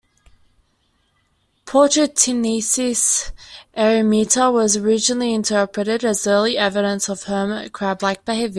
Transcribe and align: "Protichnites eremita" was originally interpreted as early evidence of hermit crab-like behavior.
"Protichnites 1.67 3.31
eremita" 3.77 4.51
was 4.51 4.75
originally 4.75 5.31
interpreted 5.31 6.03
as 6.03 6.25
early 6.25 6.57
evidence 6.57 7.07
of 7.07 7.21
hermit 7.25 7.71
crab-like 7.71 8.25
behavior. 8.25 8.49